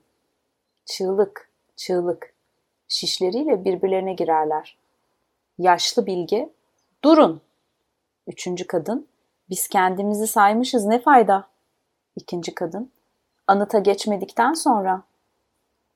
[0.85, 2.33] Çığlık, çığlık.
[2.87, 4.77] Şişleriyle birbirlerine girerler.
[5.57, 6.49] Yaşlı bilge,
[7.03, 7.41] durun.
[8.27, 9.07] Üçüncü kadın,
[9.49, 11.47] biz kendimizi saymışız ne fayda.
[12.15, 12.91] İkinci kadın,
[13.47, 15.03] anıta geçmedikten sonra.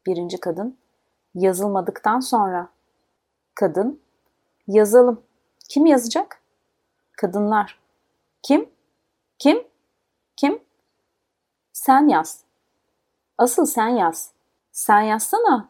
[0.07, 0.77] Birinci kadın,
[1.35, 2.69] yazılmadıktan sonra.
[3.55, 4.01] Kadın,
[4.67, 5.23] yazalım.
[5.69, 6.41] Kim yazacak?
[7.11, 7.79] Kadınlar.
[8.43, 8.69] Kim?
[9.39, 9.67] Kim?
[10.35, 10.63] Kim?
[11.73, 12.43] Sen yaz.
[13.37, 14.31] Asıl sen yaz.
[14.71, 15.69] Sen yazsana.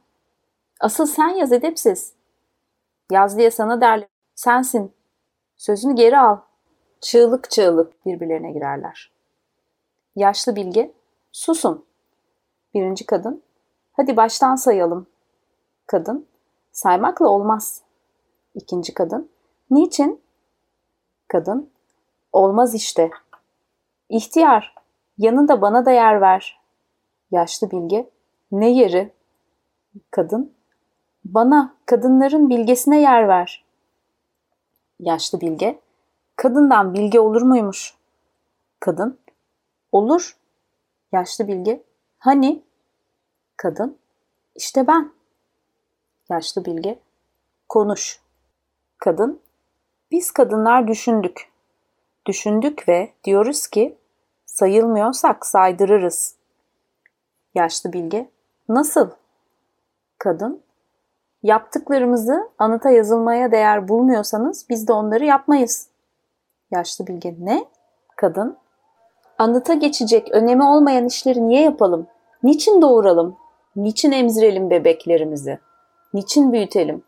[0.79, 2.13] Asıl sen yaz edepsiz.
[3.11, 4.07] Yaz diye sana derler.
[4.35, 4.93] Sensin.
[5.57, 6.37] Sözünü geri al.
[7.01, 9.11] Çığlık çığlık birbirlerine girerler.
[10.15, 10.93] Yaşlı bilge,
[11.31, 11.85] susun.
[12.73, 13.43] Birinci kadın,
[13.97, 15.07] hadi baştan sayalım.
[15.87, 16.27] Kadın,
[16.71, 17.81] saymakla olmaz.
[18.55, 19.29] İkinci kadın,
[19.71, 20.21] niçin?
[21.27, 21.69] Kadın,
[22.33, 23.11] olmaz işte.
[24.09, 24.75] İhtiyar,
[25.17, 26.61] yanında bana da yer ver.
[27.31, 28.09] Yaşlı bilge,
[28.51, 29.13] ne yeri?
[30.11, 30.53] Kadın,
[31.25, 33.65] bana, kadınların bilgesine yer ver.
[34.99, 35.79] Yaşlı bilge,
[36.35, 37.97] kadından bilge olur muymuş?
[38.79, 39.19] Kadın,
[39.91, 40.37] olur.
[41.11, 41.83] Yaşlı bilge,
[42.19, 42.66] hani?
[43.57, 43.97] Kadın,
[44.55, 45.11] işte ben.
[46.29, 46.99] Yaşlı bilge,
[47.69, 48.21] konuş.
[48.97, 49.39] Kadın,
[50.11, 51.51] biz kadınlar düşündük.
[52.25, 53.97] Düşündük ve diyoruz ki
[54.45, 56.35] sayılmıyorsak saydırırız.
[57.55, 58.29] Yaşlı bilge,
[58.69, 59.09] nasıl?
[60.17, 60.61] Kadın,
[61.43, 65.89] yaptıklarımızı anıta yazılmaya değer bulmuyorsanız biz de onları yapmayız.
[66.71, 67.65] Yaşlı bilge, ne?
[68.15, 68.57] Kadın,
[69.37, 72.07] anıta geçecek önemi olmayan işleri niye yapalım?
[72.43, 73.37] Niçin doğuralım?
[73.77, 75.59] Niçin emzirelim bebeklerimizi?
[76.13, 77.03] Niçin büyütelim?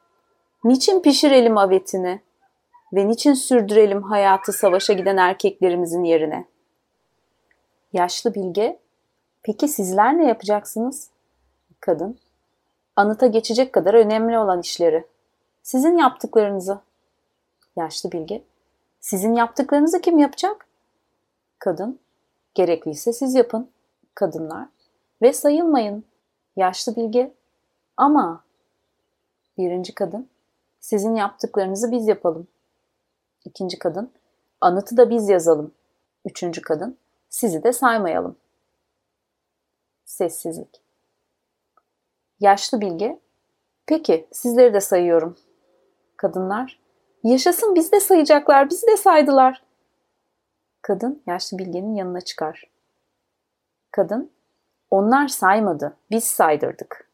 [0.63, 2.21] Niçin pişirelim avetini?
[2.93, 6.45] Ve niçin sürdürelim hayatı savaşa giden erkeklerimizin yerine?
[7.93, 8.79] Yaşlı bilge,
[9.43, 11.09] peki sizler ne yapacaksınız?
[11.79, 12.19] Kadın,
[12.95, 15.05] anıta geçecek kadar önemli olan işleri.
[15.63, 16.79] Sizin yaptıklarınızı.
[17.75, 18.43] Yaşlı bilge,
[18.99, 20.67] sizin yaptıklarınızı kim yapacak?
[21.59, 21.99] Kadın,
[22.53, 23.69] gerekliyse siz yapın.
[24.15, 24.67] Kadınlar,
[25.21, 26.08] ve sayılmayın.
[26.55, 27.33] Yaşlı bilge,
[27.97, 28.43] ama
[29.57, 30.29] birinci kadın,
[30.79, 32.47] sizin yaptıklarınızı biz yapalım.
[33.45, 34.11] İkinci kadın,
[34.61, 35.73] anıtı da biz yazalım.
[36.25, 36.97] Üçüncü kadın,
[37.29, 38.37] sizi de saymayalım.
[40.05, 40.81] Sessizlik.
[42.39, 43.19] Yaşlı bilge,
[43.85, 45.37] peki sizleri de sayıyorum.
[46.17, 46.79] Kadınlar,
[47.23, 49.63] yaşasın biz de sayacaklar, bizi de saydılar.
[50.81, 52.63] Kadın yaşlı bilgenin yanına çıkar.
[53.91, 54.31] Kadın,
[54.91, 57.09] onlar saymadı, biz saydırdık.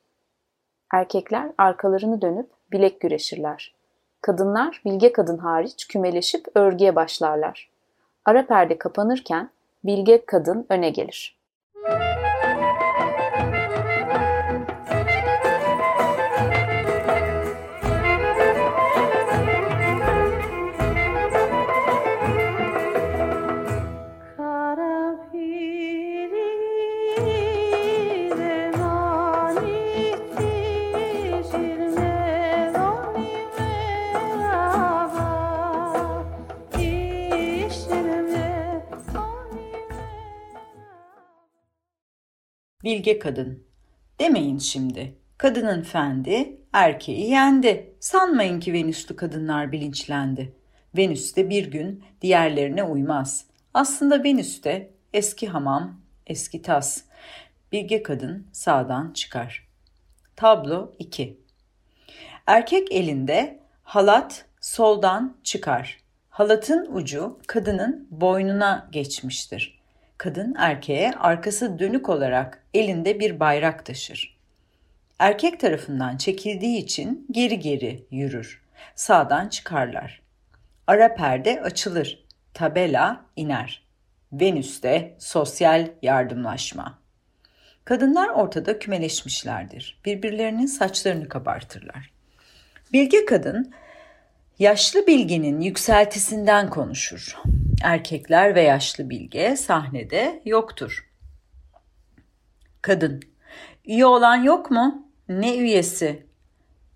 [0.94, 3.76] Erkekler arkalarını dönüp bilek güreşirler.
[4.22, 7.70] Kadınlar bilge kadın hariç kümeleşip örgüye başlarlar.
[8.26, 9.50] Ara perde kapanırken
[9.84, 11.38] bilge kadın öne gelir.
[42.96, 43.64] Bilge kadın.
[44.20, 45.16] Demeyin şimdi.
[45.38, 47.96] Kadının fendi, erkeği yendi.
[48.00, 50.56] Sanmayın ki Venüslü kadınlar bilinçlendi.
[50.98, 53.46] Venüs de bir gün diğerlerine uymaz.
[53.74, 57.02] Aslında Venüs de eski hamam, eski tas.
[57.72, 59.68] Bilge kadın sağdan çıkar.
[60.36, 61.40] Tablo 2
[62.48, 66.00] Erkek elinde halat soldan çıkar.
[66.30, 69.75] Halatın ucu kadının boynuna geçmiştir.
[70.18, 74.38] Kadın erkeğe arkası dönük olarak elinde bir bayrak taşır.
[75.20, 78.62] Erkek tarafından çekildiği için geri geri yürür.
[78.96, 80.22] Sağdan çıkarlar.
[80.88, 82.26] Ara perde açılır.
[82.54, 83.86] Tabela iner.
[84.34, 87.00] Venüs'te sosyal yardımlaşma.
[87.86, 90.02] Kadınlar ortada kümeleşmişlerdir.
[90.06, 92.12] Birbirlerinin saçlarını kabartırlar.
[92.94, 93.74] Bilge kadın
[94.60, 97.38] yaşlı bilgenin yükseltisinden konuşur.
[97.84, 101.10] Erkekler ve yaşlı bilge sahnede yoktur.
[102.82, 103.22] Kadın
[103.86, 105.08] Üye olan yok mu?
[105.30, 106.26] Ne üyesi?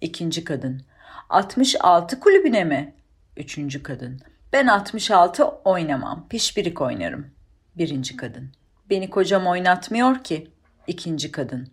[0.01, 0.81] İkinci kadın.
[1.29, 2.93] 66 kulübüne mi?
[3.37, 4.21] Üçüncü kadın.
[4.53, 6.27] Ben 66 oynamam.
[6.29, 7.27] Pişpirik oynarım.
[7.77, 8.51] Birinci kadın.
[8.89, 10.51] Beni kocam oynatmıyor ki.
[10.87, 11.67] İkinci kadın.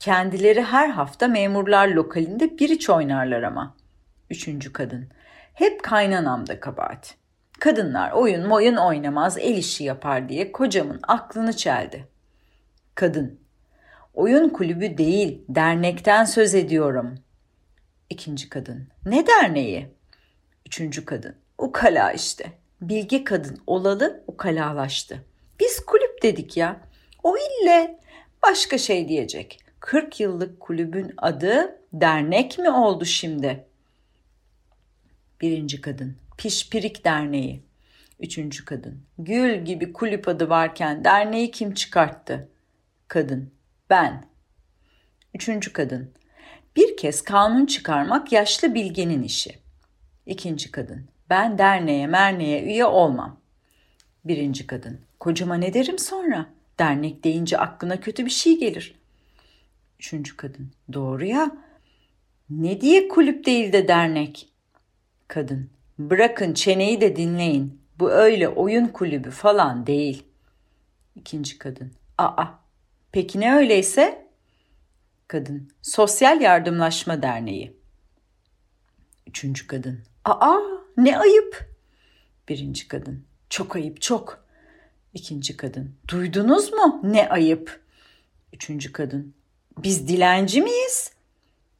[0.00, 3.74] Kendileri her hafta memurlar lokalinde bir iç oynarlar ama.
[4.30, 5.08] Üçüncü kadın.
[5.54, 7.14] Hep kaynanamda kabahat.
[7.60, 12.08] Kadınlar oyun moyun oynamaz el işi yapar diye kocamın aklını çeldi.
[12.94, 13.40] Kadın.
[14.14, 17.14] Oyun kulübü değil, dernekten söz ediyorum.
[18.10, 18.88] İkinci kadın.
[19.06, 19.88] Ne derneği?
[20.66, 21.36] Üçüncü kadın.
[21.58, 22.44] Ukala işte.
[22.80, 25.24] Bilge kadın olalı ukalalaştı.
[25.60, 26.80] Biz kulüp dedik ya.
[27.22, 27.98] O ille
[28.42, 29.60] başka şey diyecek.
[29.80, 33.66] 40 yıllık kulübün adı dernek mi oldu şimdi?
[35.42, 36.16] Birinci kadın.
[36.38, 37.62] Pişpirik Derneği.
[38.20, 39.02] Üçüncü kadın.
[39.18, 42.48] Gül gibi kulüp adı varken derneği kim çıkarttı?
[43.08, 43.50] Kadın.
[43.90, 44.24] Ben.
[45.34, 46.10] Üçüncü kadın.
[46.76, 49.58] Bir kez kanun çıkarmak yaşlı bilgenin işi.
[50.26, 51.08] İkinci kadın.
[51.30, 53.40] Ben derneğe merneğe üye olmam.
[54.24, 55.00] Birinci kadın.
[55.20, 56.46] Kocama ne derim sonra?
[56.78, 58.94] Dernek deyince aklına kötü bir şey gelir.
[59.98, 60.72] Üçüncü kadın.
[60.92, 61.50] Doğru ya.
[62.50, 64.51] Ne diye kulüp değil de dernek?
[65.32, 65.70] Kadın.
[65.98, 67.80] Bırakın çeneyi de dinleyin.
[67.98, 70.26] Bu öyle oyun kulübü falan değil.
[71.16, 71.92] İkinci kadın.
[72.18, 72.46] Aa,
[73.12, 74.28] peki ne öyleyse?
[75.28, 75.70] Kadın.
[75.82, 77.76] Sosyal Yardımlaşma Derneği.
[79.26, 80.00] Üçüncü kadın.
[80.24, 80.58] Aa,
[80.96, 81.70] ne ayıp.
[82.48, 83.24] Birinci kadın.
[83.50, 84.44] Çok ayıp, çok.
[85.14, 85.94] İkinci kadın.
[86.08, 87.00] Duydunuz mu?
[87.02, 87.80] Ne ayıp.
[88.52, 89.34] Üçüncü kadın.
[89.78, 91.12] Biz dilenci miyiz?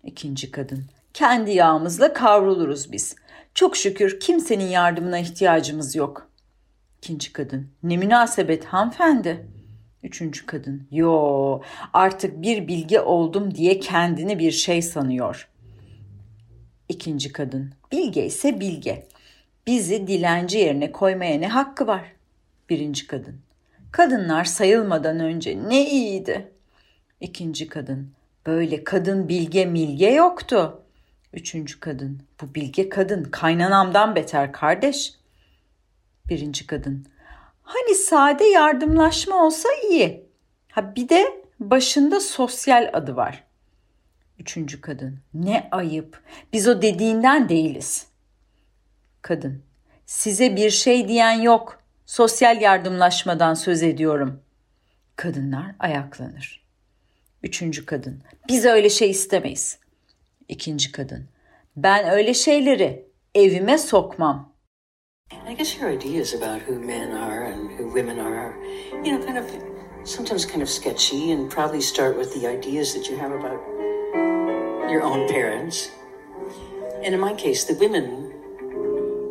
[0.04, 0.84] İkinci kadın.
[1.14, 3.16] Kendi yağımızla kavruluruz biz.
[3.54, 6.28] Çok şükür kimsenin yardımına ihtiyacımız yok.
[6.98, 7.68] İkinci kadın.
[7.82, 9.46] Ne münasebet hanımefendi.
[10.02, 10.86] Üçüncü kadın.
[10.90, 11.60] Yo
[11.92, 15.48] artık bir bilgi oldum diye kendini bir şey sanıyor.
[16.88, 17.72] İkinci kadın.
[17.92, 19.06] Bilge ise bilge.
[19.66, 22.12] Bizi dilenci yerine koymaya ne hakkı var?
[22.70, 23.36] Birinci kadın.
[23.92, 26.48] Kadınlar sayılmadan önce ne iyiydi.
[27.20, 28.10] İkinci kadın.
[28.46, 30.81] Böyle kadın bilge milge yoktu.
[31.32, 32.22] Üçüncü kadın.
[32.40, 35.14] Bu bilge kadın kaynanamdan beter kardeş.
[36.28, 37.06] Birinci kadın.
[37.62, 40.26] Hani sade yardımlaşma olsa iyi.
[40.70, 43.44] Ha bir de başında sosyal adı var.
[44.38, 45.18] Üçüncü kadın.
[45.34, 46.22] Ne ayıp.
[46.52, 48.06] Biz o dediğinden değiliz.
[49.22, 49.62] Kadın.
[50.06, 51.82] Size bir şey diyen yok.
[52.06, 54.42] Sosyal yardımlaşmadan söz ediyorum.
[55.16, 56.62] Kadınlar ayaklanır.
[57.42, 58.22] Üçüncü kadın.
[58.48, 59.78] Biz öyle şey istemeyiz.
[60.52, 61.28] İkinci kadın.
[61.76, 64.52] Ben öyle şeyleri evime sokmam.
[65.50, 68.54] I guess your ideas about who men are and who women are
[69.04, 69.44] you know, kind of
[70.04, 73.60] sometimes kind of sketchy and probably start with the ideas that you have about
[74.90, 75.90] your own parents.
[77.04, 78.32] And in my case, the women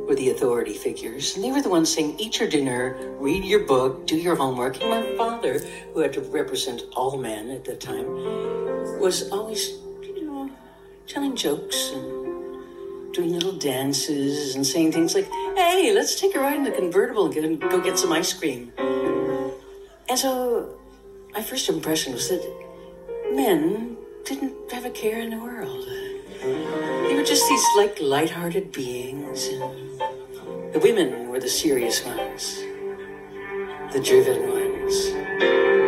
[0.07, 3.67] were the authority figures, and they were the ones saying, eat your dinner, read your
[3.67, 4.81] book, do your homework.
[4.81, 5.59] And my father,
[5.93, 8.07] who had to represent all men at that time,
[8.99, 9.69] was always,
[11.07, 16.55] telling jokes and doing little dances and saying things like, hey, let's take a ride
[16.55, 18.71] in the convertible and go get some ice cream.
[20.09, 20.77] And so
[21.33, 22.43] my first impression was that
[23.33, 25.85] men didn't have a care in the world.
[26.41, 29.49] They were just these like light-hearted beings.
[30.73, 32.63] The women were the serious ones,
[33.91, 35.80] the driven ones.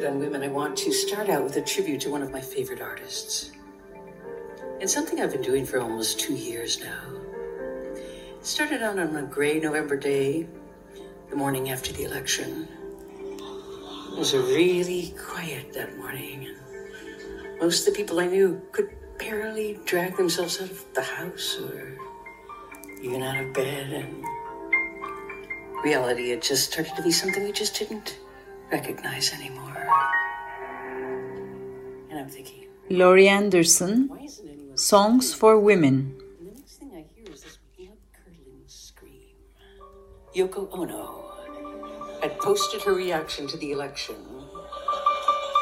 [0.00, 2.40] Centered on women, I want to start out with a tribute to one of my
[2.40, 3.50] favorite artists.
[4.80, 7.02] It's something I've been doing for almost two years now.
[7.94, 10.46] It started out on a gray November day,
[11.28, 12.66] the morning after the election.
[14.12, 16.48] It was really quiet that morning.
[16.48, 18.88] and Most of the people I knew could
[19.18, 21.98] barely drag themselves out of the house or
[23.02, 24.24] even out of bed, and
[25.84, 28.18] reality had just started to be something we just didn't
[28.72, 29.69] recognize anymore.
[32.20, 34.10] And I'm thinking, Laurie Anderson,
[34.74, 36.20] Songs for Women.
[40.36, 41.24] Yoko Ono
[42.20, 44.16] had posted her reaction to the election,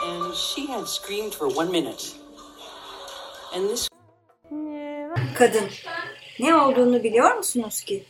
[0.03, 2.17] and she had screamed for one minute.
[3.55, 3.89] And this
[5.35, 5.69] Kadın.
[6.41, 8.05] Ne olduğunu biliyor musunuz ki?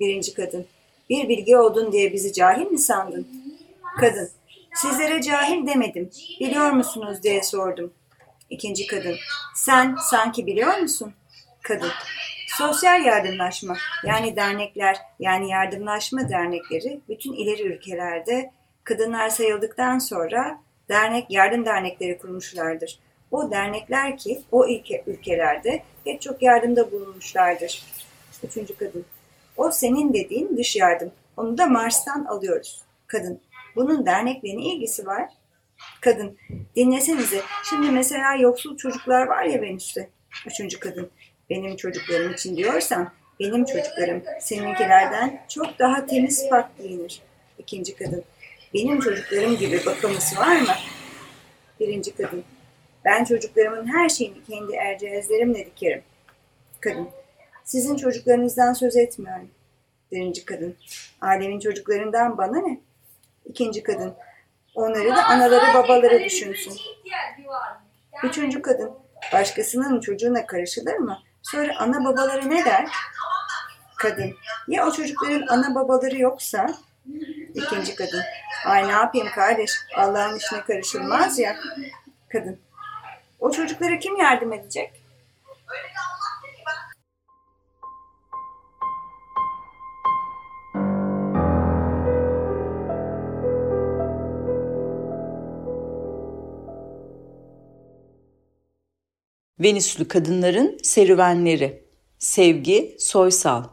[0.00, 0.66] Birinci kadın.
[1.10, 3.26] Bir bilgi oldun diye bizi cahil mi sandın?
[4.00, 4.28] Kadın.
[4.74, 6.10] Sizlere cahil demedim.
[6.40, 7.92] Biliyor musunuz diye sordum.
[8.50, 9.16] İkinci kadın.
[9.54, 11.14] Sen sanki biliyor musun?
[11.62, 11.90] Kadın.
[12.58, 18.50] Sosyal yardımlaşma yani dernekler yani yardımlaşma dernekleri bütün ileri ülkelerde
[18.84, 20.58] kadınlar sayıldıktan sonra
[20.88, 22.98] dernek yardım dernekleri kurmuşlardır.
[23.30, 27.82] O dernekler ki o ülke, ülkelerde pek çok yardımda bulunmuşlardır.
[28.44, 29.04] Üçüncü kadın.
[29.56, 31.12] O senin dediğin dış yardım.
[31.36, 32.82] Onu da Mars'tan alıyoruz.
[33.06, 33.40] Kadın.
[33.76, 35.28] Bunun dernekle ne ilgisi var?
[36.00, 36.38] Kadın.
[36.76, 37.40] Dinlesenize.
[37.70, 40.08] Şimdi mesela yoksul çocuklar var ya Venüs'te.
[40.46, 41.10] Üçüncü kadın.
[41.50, 47.22] Benim çocuklarım için diyorsan benim çocuklarım seninkilerden çok daha temiz pak giyinir.
[47.58, 48.24] İkinci kadın.
[48.74, 50.74] Benim çocuklarım gibi bakımlısı var mı?
[51.80, 52.44] Birinci kadın.
[53.04, 56.02] Ben çocuklarımın her şeyini kendi erciyeslerimle dikerim.
[56.80, 57.08] Kadın.
[57.64, 59.50] Sizin çocuklarınızdan söz etmiyorum.
[60.12, 60.76] Birinci kadın.
[61.20, 62.80] Alemin çocuklarından bana ne?
[63.46, 64.14] İkinci kadın.
[64.74, 66.74] Onları da anaları babaları düşünsün.
[68.24, 68.92] Üçüncü kadın.
[69.32, 71.18] Başkasının çocuğuna karışılır mı?
[71.42, 72.88] Sonra ana babaları ne der?
[73.98, 74.34] Kadın.
[74.68, 76.74] Ya o çocukların ana babaları yoksa?
[77.54, 78.22] İkinci kadın.
[78.66, 79.70] Ay ne yapayım kardeş?
[79.96, 81.56] Allah'ın işine karışılmaz ya.
[82.28, 82.58] Kadın.
[83.40, 84.92] O çocuklara kim yardım edecek?
[99.62, 101.82] Venüslü Kadınların Serüvenleri
[102.18, 103.64] Sevgi Soysal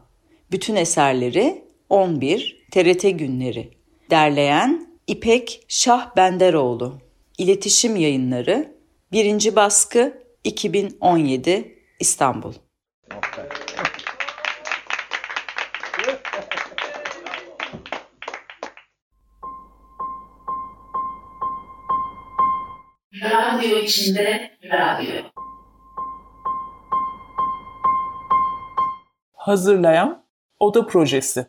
[0.51, 3.71] Bütün eserleri 11 TRT Günleri
[4.09, 6.99] Derleyen İpek Şah Benderoğlu
[7.37, 8.75] İletişim Yayınları
[9.11, 9.55] 1.
[9.55, 12.53] baskı 2017 İstanbul
[23.23, 25.38] Radyo içinde radyo.
[29.49, 30.21] Hazırlayan
[30.59, 31.45] Oda Projesi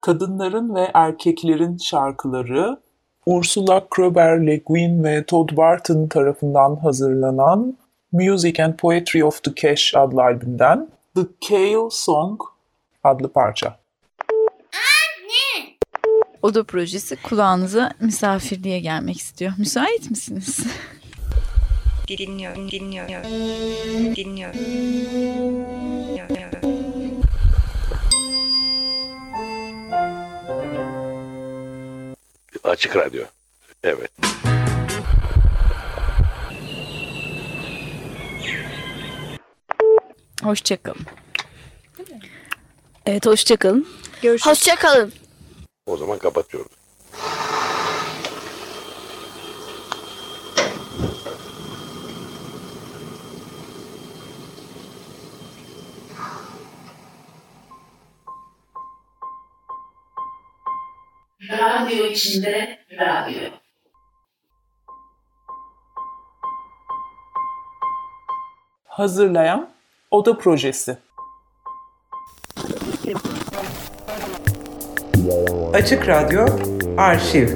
[0.00, 2.80] Kadınların ve Erkeklerin Şarkıları
[3.26, 7.76] Ursula Kroeber Le Guin ve Todd Barton tarafından hazırlanan
[8.12, 12.40] Music and Poetry of the Cash adlı albümden The Kale Song
[13.04, 13.78] adlı parça.
[16.42, 19.52] Oda projesi kulağınıza misafirliğe gelmek istiyor.
[19.58, 20.58] Müsait misiniz?
[22.08, 23.14] Dinliyorum, dinliyorum,
[24.16, 24.58] dinliyorum.
[32.64, 33.24] Açık radyo.
[33.82, 34.10] Evet.
[40.42, 41.06] Hoşçakalın.
[43.06, 43.88] Evet hoşçakalın.
[44.22, 44.50] Görüşürüz.
[44.56, 45.12] Hoşçakalın.
[45.86, 46.77] O zaman kapatıyorum.
[61.88, 63.50] Radyo içinde radyo.
[68.84, 69.70] Hazırlayan
[70.10, 70.98] Oda Projesi
[75.72, 76.46] Açık Radyo
[76.96, 77.48] Arşiv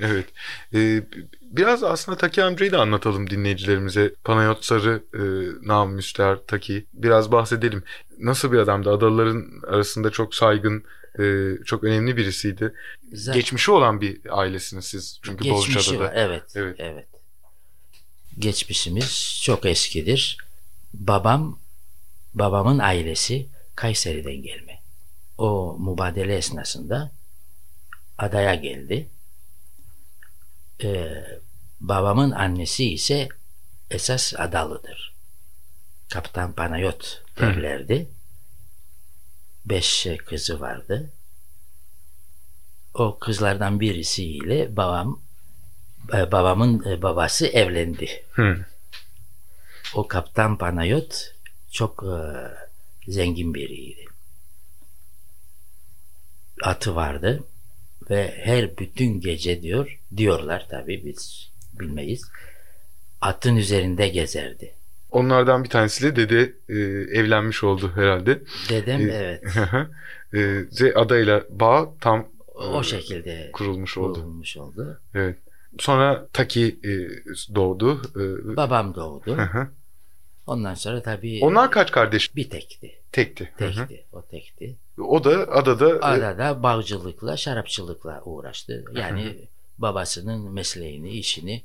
[0.00, 0.26] Evet.
[0.74, 1.02] Ee,
[1.56, 4.14] biraz aslında Taki amcayı da anlatalım dinleyicilerimize.
[4.24, 5.22] Panayot Sarı, e,
[5.68, 6.86] Nam Müster Taki.
[6.94, 7.82] Biraz bahsedelim.
[8.18, 8.90] Nasıl bir adamdı?
[8.90, 10.84] Adalıların arasında çok saygın,
[11.18, 11.24] e,
[11.64, 12.74] çok önemli birisiydi.
[13.12, 15.18] Zaten- Geçmişi olan bir ailesiniz siz.
[15.22, 16.04] Çünkü Geçmişi Bozcaada'da.
[16.04, 16.42] var, evet,
[16.78, 17.06] evet.
[18.38, 20.38] Geçmişimiz çok eskidir.
[20.94, 21.58] Babam,
[22.34, 23.46] babamın ailesi
[23.76, 24.80] Kayseri'den gelme.
[25.38, 27.12] O mübadele esnasında
[28.18, 29.08] adaya geldi.
[30.82, 31.24] Ee,
[31.80, 33.28] babamın annesi ise
[33.90, 35.14] esas adalıdır.
[36.12, 38.08] Kaptan Panayot derlerdi.
[39.64, 41.12] Beş kızı vardı.
[42.94, 45.22] O kızlardan birisiyle babam
[46.12, 48.24] e, babamın e, babası evlendi.
[48.32, 48.66] Hı.
[49.94, 51.34] O Kaptan Panayot
[51.70, 52.16] çok e,
[53.10, 54.04] zengin biriydi.
[56.62, 57.44] Atı vardı
[58.10, 61.50] ve her bütün gece diyor diyorlar tabii biz
[61.80, 62.22] bilmeyiz.
[63.20, 64.74] Atın üzerinde gezerdi.
[65.10, 66.74] Onlardan bir tanesiyle dede e,
[67.18, 68.40] evlenmiş oldu herhalde.
[68.68, 69.42] Dedem E, evet.
[70.80, 74.14] e, adayla bağ tam O e, şekilde kurulmuş oldu.
[74.14, 75.00] kurulmuş oldu.
[75.14, 75.36] Evet.
[75.78, 76.92] Sonra Taki e,
[77.54, 78.02] doğdu.
[78.16, 79.36] E, Babam doğdu.
[80.46, 82.36] Ondan sonra tabii Onlar kaç kardeş?
[82.36, 82.94] bir tekti.
[83.14, 83.52] Tekti.
[83.56, 83.86] Hı hı.
[83.86, 84.04] Tekti.
[84.12, 84.76] O tekti.
[84.98, 88.84] O da adada e, Arada bağcılıkla, şarapçılıkla uğraştı.
[88.92, 89.34] Yani
[89.78, 91.62] babasının mesleğini, işini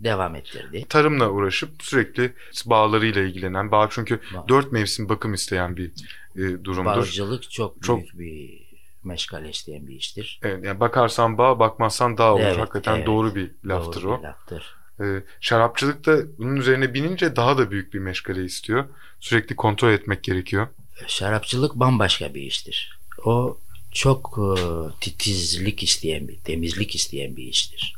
[0.00, 0.86] devam ettirdi.
[0.88, 2.32] tarımla uğraşıp sürekli
[2.66, 5.90] bağlarıyla ilgilenen, bağ çünkü dört mevsim bakım isteyen bir
[6.36, 6.84] e, durumdur.
[6.84, 8.68] Bağcılık çok, Çok- büyük bir
[9.04, 10.40] meşgale isteyen bir iştir.
[10.42, 12.42] Evet, yani bakarsan bağ, bakmazsan dağ olur.
[12.42, 13.06] Evet, Hakikaten evet.
[13.06, 14.18] doğru bir laftır Doğru o.
[14.18, 14.76] bir laftır.
[15.00, 18.84] Ee, şarapçılık da bunun üzerine binince daha da büyük bir meşgale istiyor.
[19.20, 20.66] Sürekli kontrol etmek gerekiyor.
[21.06, 22.98] Şarapçılık bambaşka bir iştir.
[23.24, 23.58] O
[23.92, 24.60] çok e,
[25.00, 27.94] titizlik isteyen bir, temizlik isteyen bir iştir.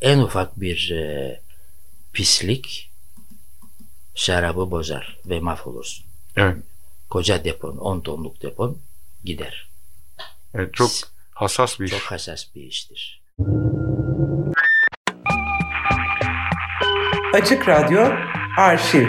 [0.00, 1.40] En ufak bir e,
[2.12, 2.90] pislik
[4.14, 6.06] şarabı bozar ve mahvolursun.
[6.36, 6.56] Evet.
[7.10, 8.78] Koca depon, 10 tonluk depon
[9.24, 9.68] gider.
[10.54, 10.90] Evet, çok
[11.34, 11.90] hassas bir iş.
[11.90, 13.22] Çok hassas bir iştir.
[17.34, 18.08] Açık Radyo
[18.58, 19.08] Arşiv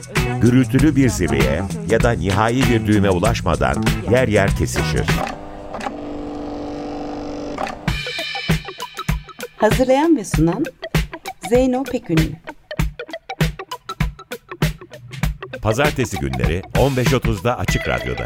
[0.41, 5.05] gürültülü bir zirveye ya da nihai bir düğüme ulaşmadan yer yer kesişir.
[9.57, 10.65] Hazırlayan ve sunan
[11.49, 12.31] Zeyno Pekünlü.
[15.61, 18.25] Pazartesi günleri 15.30'da Açık Radyo'da.